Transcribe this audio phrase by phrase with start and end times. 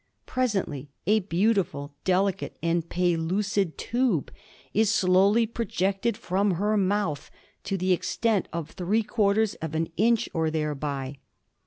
[0.25, 4.33] Presently a beautiful delicate and pellucid tube
[4.73, 7.29] is slowly projected from her mouth
[7.65, 11.19] to the extent of three quarters of an inch or thereby.